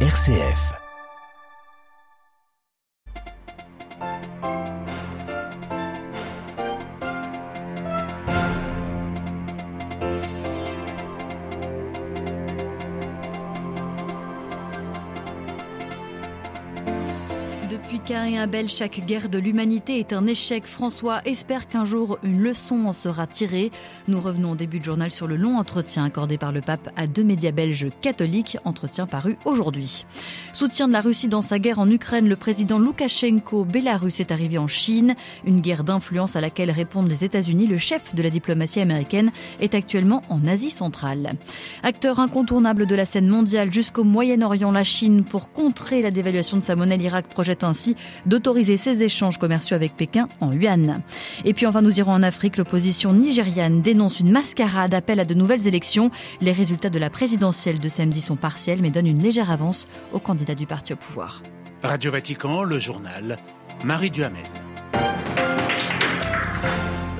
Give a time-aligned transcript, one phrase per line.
[0.00, 0.85] RCF.
[17.70, 20.66] Depuis Cain et Abel, chaque guerre de l'humanité est un échec.
[20.66, 23.72] François espère qu'un jour une leçon en sera tirée.
[24.06, 27.08] Nous revenons au début de journal sur le long entretien accordé par le pape à
[27.08, 30.04] deux médias belges catholiques, entretien paru aujourd'hui.
[30.52, 34.58] Soutien de la Russie dans sa guerre en Ukraine, le président Loukachenko, Bélarus est arrivé
[34.58, 35.16] en Chine.
[35.44, 37.66] Une guerre d'influence à laquelle répondent les États-Unis.
[37.66, 41.32] Le chef de la diplomatie américaine est actuellement en Asie centrale.
[41.82, 46.62] Acteur incontournable de la scène mondiale jusqu'au Moyen-Orient, la Chine, pour contrer la dévaluation de
[46.62, 47.96] sa monnaie, l'Irak projette ainsi
[48.26, 51.00] d'autoriser ses échanges commerciaux avec Pékin en yuan.
[51.44, 52.56] Et puis enfin, nous irons en Afrique.
[52.56, 56.10] L'opposition nigériane dénonce une mascarade, appelle à de nouvelles élections.
[56.40, 60.18] Les résultats de la présidentielle de samedi sont partiels, mais donnent une légère avance au
[60.18, 61.42] candidat du parti au pouvoir.
[61.82, 63.38] Radio Vatican, le journal,
[63.84, 64.65] Marie Duhamel.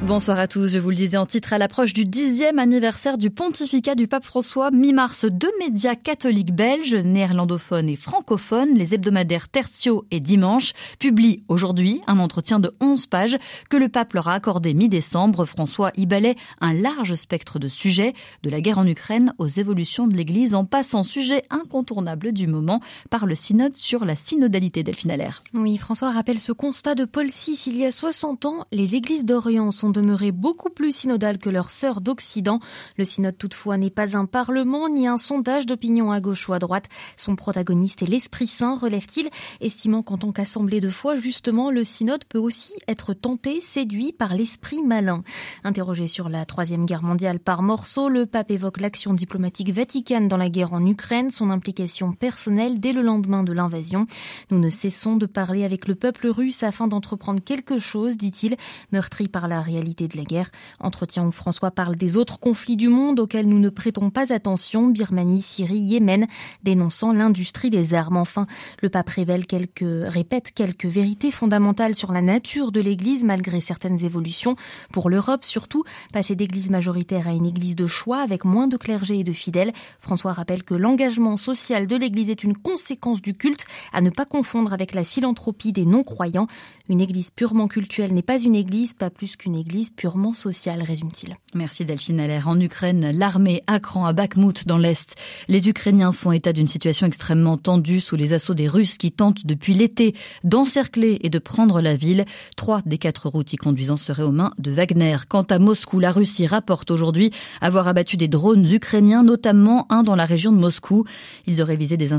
[0.07, 0.69] Bonsoir à tous.
[0.69, 4.25] Je vous le disais en titre à l'approche du dixième anniversaire du pontificat du pape
[4.25, 4.71] François.
[4.71, 12.03] Mi-mars, deux médias catholiques belges, néerlandophones et francophones, les hebdomadaires Tertio et Dimanche, publient aujourd'hui
[12.07, 13.37] un entretien de 11 pages
[13.69, 15.45] que le pape leur a accordé mi-décembre.
[15.45, 20.07] François y balait un large spectre de sujets, de la guerre en Ukraine aux évolutions
[20.07, 25.43] de l'Église, en passant sujet incontournable du moment par le synode sur la synodalité Delphinalaire.
[25.53, 28.67] Oui, François rappelle ce constat de Paul VI il y a 60 ans.
[28.71, 32.61] Les églises d'Orient sont demeurer beaucoup plus synodales que leurs sœurs d'Occident.
[32.99, 36.59] Le synode toutefois n'est pas un parlement ni un sondage d'opinion à gauche ou à
[36.59, 36.85] droite.
[37.17, 39.31] Son protagoniste est l'Esprit Saint, relève-t-il,
[39.61, 44.35] estimant qu'en tant qu'assemblée de foi, justement, le synode peut aussi être tenté, séduit par
[44.35, 45.23] l'esprit malin.
[45.65, 50.37] Interrogé sur la Troisième Guerre mondiale par morceaux, le pape évoque l'action diplomatique vaticane dans
[50.37, 54.07] la guerre en Ukraine, son implication personnelle dès le lendemain de l'invasion.
[54.51, 58.57] Nous ne cessons de parler avec le peuple russe afin d'entreprendre quelque chose, dit-il,
[58.93, 60.51] meurtri par la réalité de la guerre.
[60.81, 64.89] Entretien où François parle des autres conflits du monde auxquels nous ne prêtons pas attention,
[64.89, 66.27] Birmanie, Syrie, Yémen,
[66.63, 68.17] dénonçant l'industrie des armes.
[68.17, 68.47] Enfin,
[68.83, 69.45] le pape révèle
[69.81, 74.57] répète quelques vérités fondamentales sur la nature de l'église malgré certaines évolutions.
[74.93, 79.21] Pour l'Europe surtout, passer d'église majoritaire à une église de choix avec moins de clergés
[79.21, 79.73] et de fidèles.
[79.99, 84.25] François rappelle que l'engagement social de l'église est une conséquence du culte à ne pas
[84.25, 86.47] confondre avec la philanthropie des non-croyants.
[86.89, 89.66] Une église purement cultuelle n'est pas une église, pas plus qu'une église
[89.97, 91.37] purement sociale, résume-t-il.
[91.55, 92.49] Merci Delphine Allaire.
[92.49, 95.17] En Ukraine, l'armée accrant à Bakhmut dans l'Est.
[95.49, 99.47] Les Ukrainiens font état d'une situation extrêmement tendue sous les assauts des Russes qui tentent
[99.47, 102.25] depuis l'été d'encercler et de prendre la ville.
[102.57, 105.17] Trois des quatre routes y conduisant seraient aux mains de Wagner.
[105.29, 110.17] Quant à Moscou, la Russie rapporte aujourd'hui avoir abattu des drones ukrainiens, notamment un dans
[110.17, 111.05] la région de Moscou.
[111.47, 112.11] Ils auraient visé des,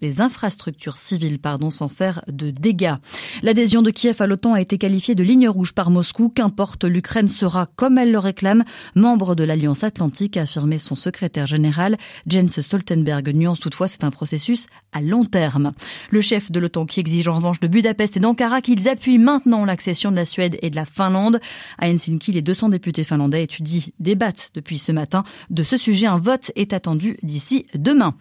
[0.00, 2.94] des infrastructures civiles pardon, sans faire de dégâts.
[3.42, 7.28] L'adhésion de Kiev à l'OTAN a été qualifiée de ligne rouge par Moscou, qu'importe l'Ukraine
[7.28, 8.64] sera, comme elle le réclame,
[8.94, 11.96] membre de l'Alliance Atlantique, a affirmé son secrétaire général.
[12.26, 15.72] Jens Stoltenberg nuance toutefois c'est un processus à long terme.
[16.10, 19.64] Le chef de l'OTAN qui exige en revanche de Budapest et d'Ankara qu'ils appuient maintenant
[19.64, 21.40] l'accession de la Suède et de la Finlande.
[21.78, 26.06] À Helsinki, les 200 députés finlandais étudient, débattent depuis ce matin de ce sujet.
[26.06, 28.14] Un vote est attendu d'ici demain.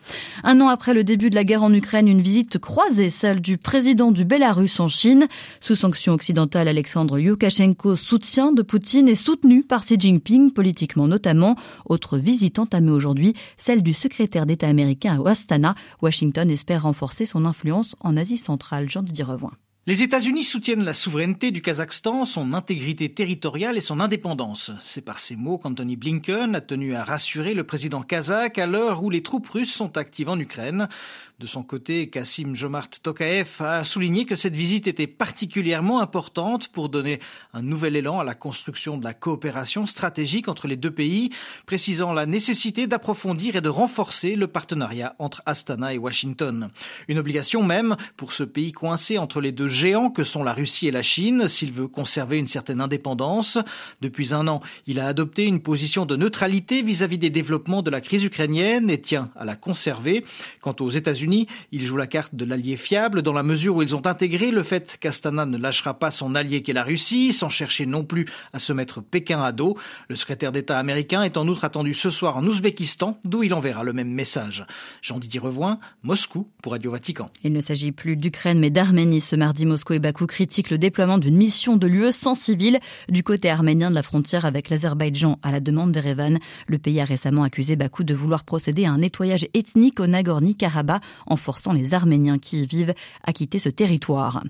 [0.44, 3.58] Un an après le début de la guerre en Ukraine, une visite croisée, celle du
[3.58, 5.28] président du Bélarus en Chine.
[5.62, 11.56] Sous sanction occidentale, Alexandre Loukachenko soutient de Poutine est soutenue par Xi Jinping, politiquement notamment.
[11.86, 15.76] Autre visite entamée aujourd'hui, celle du secrétaire d'État américain à Astana.
[16.02, 18.90] Washington espère renforcer son influence en Asie centrale.
[18.90, 19.52] Jean-Didier Revoin.
[19.88, 24.72] Les États-Unis soutiennent la souveraineté du Kazakhstan, son intégrité territoriale et son indépendance.
[24.82, 29.04] C'est par ces mots qu'Anthony Blinken a tenu à rassurer le président kazakh à l'heure
[29.04, 30.90] où les troupes russes sont actives en Ukraine.
[31.38, 36.90] De son côté, Kassim Jomart Tokayev a souligné que cette visite était particulièrement importante pour
[36.90, 37.20] donner
[37.54, 41.30] un nouvel élan à la construction de la coopération stratégique entre les deux pays,
[41.68, 46.70] précisant la nécessité d'approfondir et de renforcer le partenariat entre Astana et Washington.
[47.08, 50.88] Une obligation même pour ce pays coincé entre les deux géants que sont la Russie
[50.88, 53.58] et la Chine s'il veut conserver une certaine indépendance.
[54.02, 58.02] Depuis un an, il a adopté une position de neutralité vis-à-vis des développements de la
[58.02, 60.26] crise ukrainienne et tient à la conserver.
[60.62, 63.96] Quant aux États-Unis, ils jouent la carte de l'allié fiable dans la mesure où ils
[63.96, 67.86] ont intégré le fait qu'Astana ne lâchera pas son allié qu'est la Russie, sans chercher
[67.86, 69.78] non plus à se mettre Pékin à dos.
[70.08, 73.84] Le secrétaire d'État américain est en outre attendu ce soir en Ouzbékistan, d'où il enverra
[73.84, 74.66] le même message.
[75.02, 77.30] Jean-Didier Revoin, Moscou pour Radio Vatican.
[77.44, 81.18] Il ne s'agit plus d'Ukraine mais d'Arménie ce mardi Moscou et Bakou critiquent le déploiement
[81.18, 82.80] d'une mission de l'UE sans civil
[83.10, 86.40] du côté arménien de la frontière avec l'Azerbaïdjan à la demande d'Erevan.
[86.68, 91.02] Le pays a récemment accusé Bakou de vouloir procéder à un nettoyage ethnique au Nagorno-Karabakh
[91.26, 94.44] en forçant les Arméniens qui y vivent à quitter ce territoire.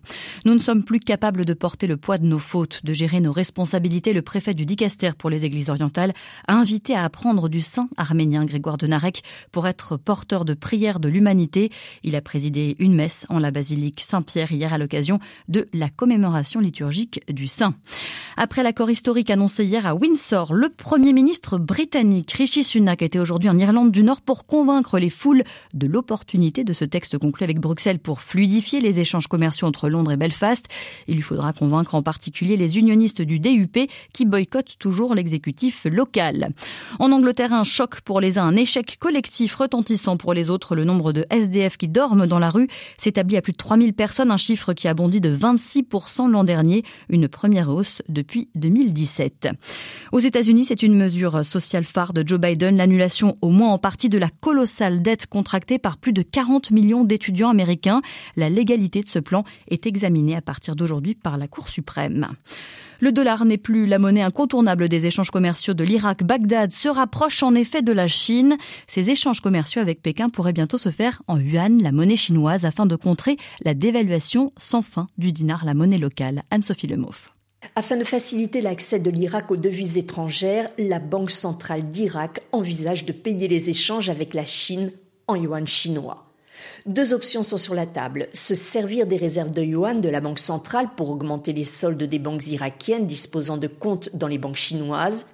[0.45, 3.31] Nous ne sommes plus capables de porter le poids de nos fautes, de gérer nos
[3.31, 4.13] responsabilités.
[4.13, 6.13] Le préfet du Dicaster pour les églises orientales
[6.47, 10.99] a invité à apprendre du saint arménien Grégoire de Narek pour être porteur de prières
[10.99, 11.71] de l'humanité.
[12.03, 15.04] Il a présidé une messe en la basilique Saint-Pierre hier à l'occasion
[15.47, 17.75] de la commémoration liturgique du saint.
[18.37, 23.49] Après l'accord historique annoncé hier à Windsor, le premier ministre britannique Rishi Sunak était aujourd'hui
[23.49, 25.43] en Irlande du Nord pour convaincre les foules
[25.73, 30.11] de l'opportunité de ce texte conclu avec Bruxelles pour fluidifier les échanges commerciaux entre Londres
[30.11, 30.65] et Belfast.
[31.07, 36.49] Il lui faudra convaincre en particulier les unionistes du DUP qui boycottent toujours l'exécutif local.
[36.99, 40.75] En Angleterre, un choc pour les uns, un échec collectif retentissant pour les autres.
[40.75, 42.67] Le nombre de SDF qui dorment dans la rue
[42.97, 46.83] s'établit à plus de 3000 personnes, un chiffre qui a bondi de 26% l'an dernier,
[47.09, 49.49] une première hausse depuis 2017.
[50.11, 54.09] Aux États-Unis, c'est une mesure sociale phare de Joe Biden, l'annulation au moins en partie
[54.09, 58.01] de la colossale dette contractée par plus de 40 millions d'étudiants américains.
[58.35, 62.27] La légalité de ce plan est examinée à partir d'aujourd'hui par la Cour suprême.
[63.01, 66.23] Le dollar n'est plus la monnaie incontournable des échanges commerciaux de l'Irak.
[66.23, 68.57] Bagdad se rapproche en effet de la Chine.
[68.87, 72.85] Ces échanges commerciaux avec Pékin pourraient bientôt se faire en yuan, la monnaie chinoise, afin
[72.85, 76.43] de contrer la dévaluation sans fin du dinar, la monnaie locale.
[76.51, 77.31] Anne-Sophie Lemoff.
[77.75, 83.11] Afin de faciliter l'accès de l'Irak aux devises étrangères, la Banque centrale d'Irak envisage de
[83.11, 84.91] payer les échanges avec la Chine
[85.27, 86.34] en yuan chinois.
[86.85, 88.27] Deux options sont sur la table.
[88.33, 92.19] Se servir des réserves de yuan de la Banque centrale pour augmenter les soldes des
[92.19, 95.27] banques irakiennes disposant de comptes dans les banques chinoises,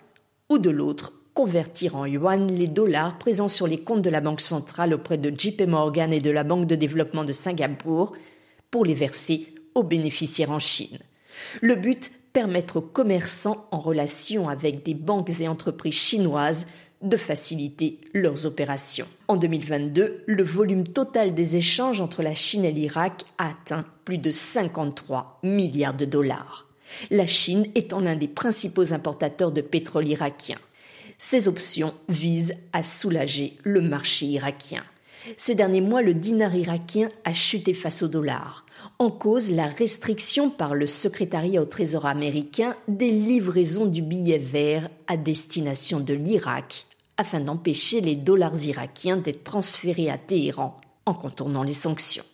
[0.50, 4.42] ou de l'autre, convertir en yuan les dollars présents sur les comptes de la Banque
[4.42, 8.14] centrale auprès de JP Morgan et de la Banque de développement de Singapour
[8.70, 11.00] pour les verser aux bénéficiaires en Chine.
[11.62, 16.66] Le but, permettre aux commerçants en relation avec des banques et entreprises chinoises
[17.02, 19.08] de faciliter leurs opérations.
[19.28, 24.18] En 2022, le volume total des échanges entre la Chine et l'Irak a atteint plus
[24.18, 26.68] de 53 milliards de dollars.
[27.10, 30.58] La Chine étant l'un des principaux importateurs de pétrole irakien.
[31.18, 34.84] Ces options visent à soulager le marché irakien.
[35.38, 38.66] Ces derniers mois, le dinar irakien a chuté face au dollar.
[38.98, 44.90] En cause, la restriction par le secrétariat au Trésor américain des livraisons du billet vert
[45.08, 51.64] à destination de l'Irak afin d'empêcher les dollars irakiens d'être transférés à Téhéran en contournant
[51.64, 52.26] les sanctions.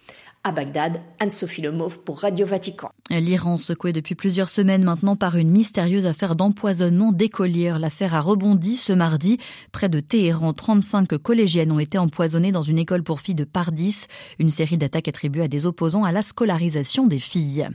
[0.44, 2.90] À Bagdad, Anne-Sophie Lemov pour Radio Vatican.
[3.10, 7.80] L'Iran secoué depuis plusieurs semaines maintenant par une mystérieuse affaire d'empoisonnement d'écolières.
[7.80, 9.40] L'affaire a rebondi ce mardi.
[9.74, 14.06] Près de Téhéran, 35 collégiennes ont été empoisonnées dans une école pour filles de Pardis.
[14.40, 17.68] Une série d'attaques attribuées à des opposants à la scolarisation des filles.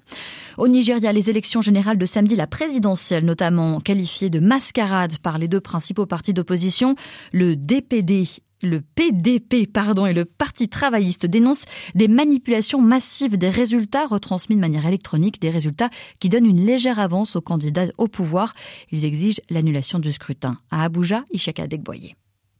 [0.56, 5.49] Au Nigeria, les élections générales de samedi, la présidentielle notamment qualifiée de mascarade par les
[5.49, 6.94] deux principaux partis d'opposition,
[7.32, 8.26] le DPD
[8.62, 14.61] le PDP pardon, et le Parti travailliste dénoncent des manipulations massives des résultats retransmis de
[14.61, 18.55] manière électronique, des résultats qui donnent une légère avance aux candidats au pouvoir.
[18.91, 20.59] Ils exigent l'annulation du scrutin.
[20.70, 22.14] À Abuja, Ishaka Degboye.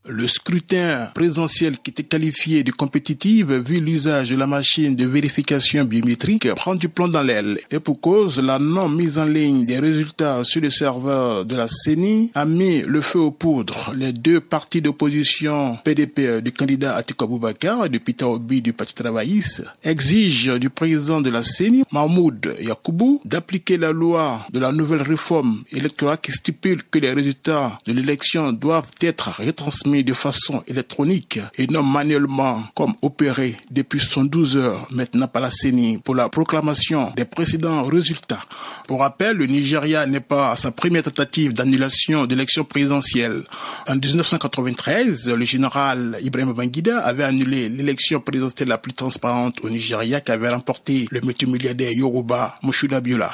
[0.08, 5.84] Le scrutin présentiel qui était qualifié de compétitif vu l'usage de la machine de vérification
[5.84, 7.60] biométrique prend du plomb dans l'aile.
[7.70, 11.69] Et pour cause, la non mise en ligne des résultats sur le serveur de la
[11.69, 13.93] CENI a mis le feu aux poudres.
[13.96, 18.94] Les deux partis d'opposition PDP du candidat Atikou Abubakar et du Peter Obi du Parti
[18.96, 25.02] travailliste exigent du président de la CENI, Mahmoud Yakoubou, d'appliquer la loi de la nouvelle
[25.02, 31.38] réforme électorale qui stipule que les résultats de l'élection doivent être retransmis de façon électronique
[31.58, 37.12] et non manuellement comme opéré depuis 112 heures maintenant par la CENI pour la proclamation
[37.16, 38.40] des précédents résultats.
[38.88, 43.42] Pour rappel, le Nigeria n'est pas à sa première tentative d'annulation d'élection présidentielle.
[43.87, 50.20] En 1993, le général Ibrahim Bangida avait annulé l'élection présidentielle la plus transparente au Nigeria
[50.22, 53.30] qu'avait remporté le multimilliardaire Yoruba Moshuda Biola.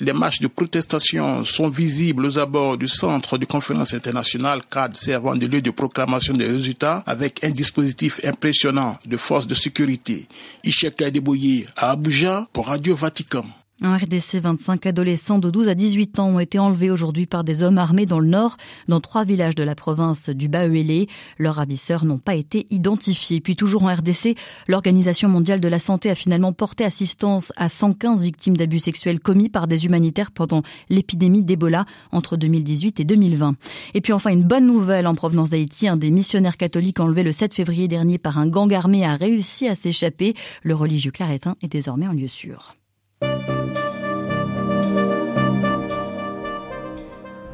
[0.00, 5.36] Les marches de protestation sont visibles aux abords du centre de conférence internationale CAD servant
[5.36, 10.26] de lieu de proclamation des résultats avec un dispositif impressionnant de forces de sécurité.
[10.62, 13.46] Ishaka Deboye à Abuja pour Radio Vatican.
[13.82, 17.62] En RDC, 25 adolescents de 12 à 18 ans ont été enlevés aujourd'hui par des
[17.62, 18.58] hommes armés dans le nord,
[18.88, 21.08] dans trois villages de la province du Bas-Uélé.
[21.38, 23.40] Leurs ravisseurs n'ont pas été identifiés.
[23.40, 24.36] Puis toujours en RDC,
[24.68, 29.48] l'Organisation mondiale de la santé a finalement porté assistance à 115 victimes d'abus sexuels commis
[29.48, 30.60] par des humanitaires pendant
[30.90, 33.54] l'épidémie d'Ebola entre 2018 et 2020.
[33.94, 35.88] Et puis enfin, une bonne nouvelle en provenance d'Haïti.
[35.88, 39.68] Un des missionnaires catholiques enlevé le 7 février dernier par un gang armé a réussi
[39.68, 40.34] à s'échapper.
[40.62, 42.74] Le religieux claretin est désormais en lieu sûr.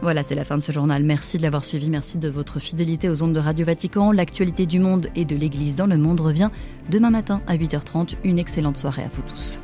[0.06, 1.02] Voilà, c'est la fin de ce journal.
[1.02, 1.90] Merci de l'avoir suivi.
[1.90, 4.12] Merci de votre fidélité aux ondes de Radio Vatican.
[4.12, 6.50] L'actualité du monde et de l'Église dans le monde revient
[6.88, 8.14] demain matin à 8h30.
[8.22, 9.60] Une excellente soirée à vous tous.